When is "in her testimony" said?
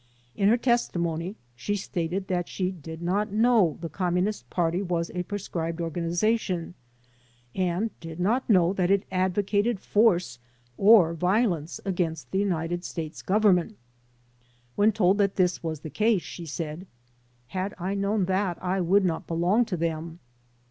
0.35-1.35